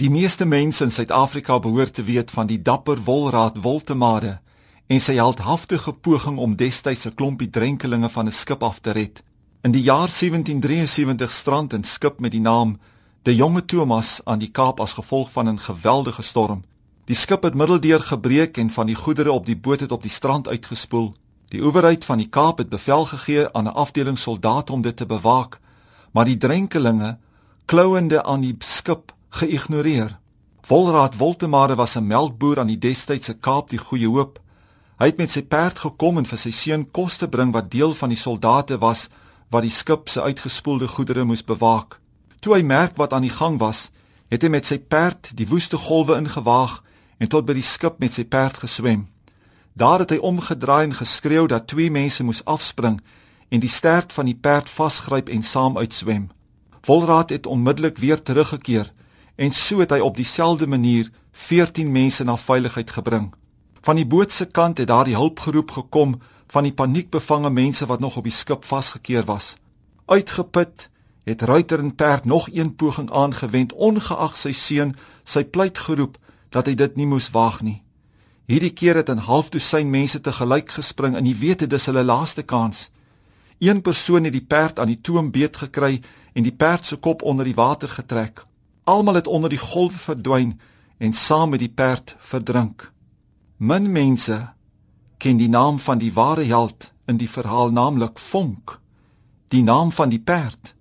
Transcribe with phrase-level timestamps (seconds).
[0.00, 4.38] Die meeste mense in Suid-Afrika behoort te weet van die dapper wolraad Woltemade
[4.88, 9.22] en sy heldhaftige poging om destyds 'n klompie drenkelinge van 'n skip af te red.
[9.62, 12.78] In die jaar 1773 strand 'n skip met die naam
[13.22, 16.64] De Jonge Thomas aan die Kaap as gevolg van 'n geweldige storm.
[17.04, 20.10] Die skip het middeldeur gebreek en van die goedere op die boot het op die
[20.10, 21.14] strand uitgespoel.
[21.48, 25.06] Die owerheid van die Kaap het bevel gegee aan 'n afdeling soldate om dit te
[25.06, 25.60] bewaak,
[26.10, 27.18] maar die drenkelinge,
[27.64, 30.18] klouende aan die skip, geïgnoreer.
[30.60, 34.40] Volraad Woltemade was 'n melkboer aan die destydse Kaap die Goeie Hoop.
[34.98, 37.94] Hy het met sy perd gekom en vir sy seun kos te bring wat deel
[37.94, 39.08] van die soldate was
[39.48, 42.00] wat die skip se uitgespoelde goedere moes bewaak.
[42.40, 43.90] Toe hy merk wat aan die gang was,
[44.28, 46.82] het hy met sy perd die woeste golwe ingewaag
[47.18, 49.06] en tot by die skip met sy perd geswem.
[49.72, 53.00] Daar het hy omgedraai en geskreeu dat twee mense moes afspring
[53.48, 56.30] en die stert van die perd vasgryp en saam uitswem.
[56.82, 58.92] Volraad het onmiddellik weer teruggekeer
[59.36, 63.34] en so het hy op dieselfde manier 14 mense na veiligheid gebring.
[63.80, 68.00] Van die boot se kant het daar die hulpgeroep gekom van die paniekbevange mense wat
[68.00, 69.54] nog op die skip vasgekeer was.
[70.06, 70.90] Uitgeput
[71.24, 76.18] het ruiter en perd nog een poging aangewend ongeag sy seun sy pleit geroep
[76.50, 77.82] dat hy dit nie moes waag nie.
[78.50, 82.02] Hierdie keer het 'n half dosyn mense te gelyk gespring in die wete dis hulle
[82.04, 82.90] laaste kans.
[83.58, 87.22] Een persoon het die perd aan die toom beet gekry en die perd se kop
[87.22, 88.46] onder die water getrek.
[88.90, 90.56] Almal het onder die golwe verdwyn
[90.98, 92.88] en saam met die perd verdrink.
[93.56, 94.38] Min mense
[95.22, 98.80] ken die naam van die ware held in die verhaal naamlik Vonk,
[99.54, 100.72] die naam van die perd.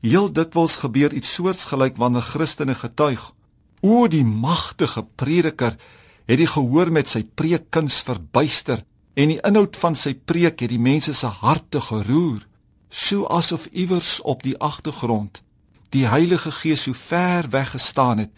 [0.00, 3.24] Heel dikwels gebeur iets soortgelyk wanneer Christene getuig.
[3.82, 5.74] O die magtige prediker
[6.26, 8.84] het die gehoor met sy preekkuns verbuister
[9.18, 12.46] en die inhoud van sy preek het die mense se harte geroer,
[12.90, 15.42] so asof iewers op die agtergrond
[15.90, 18.30] die Heilige Gees so ver weg gestaan het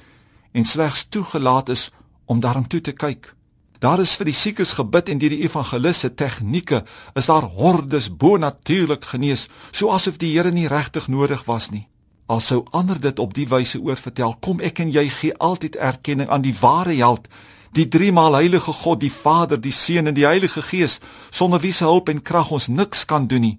[0.52, 1.90] en slegs toegelaat is
[2.26, 3.34] om daartoe te kyk.
[3.78, 6.82] Daar is vir die siekes gebid en deur die evangeliste tegnieke
[7.14, 11.86] is daar hordes bonatuurlik genees, so asof die Here nie regtig nodig was nie.
[12.26, 16.28] Al sou ander dit op die wyse oorvertel, kom ek en jy gee altyd erkenning
[16.28, 17.28] aan die ware held
[17.72, 20.98] die driemaal heilige God, die Vader, die Seun en die Heilige Gees,
[21.30, 23.58] sonder wie se hulp en krag ons niks kan doen nie.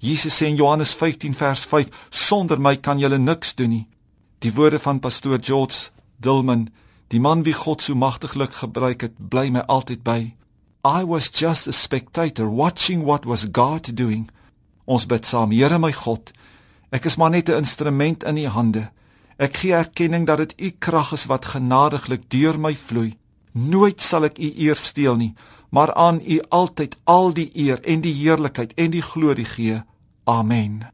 [0.00, 3.86] Jesus sê in Johannes 15 vers 5, sonder my kan julle niks doen nie.
[4.40, 6.70] Die woorde van pastoor George Dillman,
[7.12, 10.32] die man wie God so magtiglik gebruik het, bly my altyd by.
[10.84, 14.30] I was just a spectator watching what was God doing.
[14.86, 16.32] Ons bid saam, Here my God,
[16.90, 18.90] ek is maar net 'n instrument in u hande.
[19.36, 23.16] Ek gee erkenning dat dit u krag is wat genadiglik deur my vloei.
[23.52, 25.34] Nooit sal ek u eer steel nie,
[25.70, 29.82] maar aan u altyd al die eer en die heerlikheid en die glorie gee.
[30.26, 30.90] Amen.